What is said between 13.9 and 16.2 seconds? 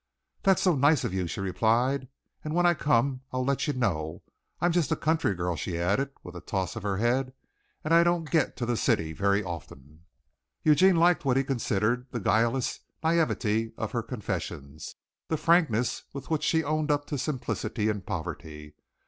her confessions the frankness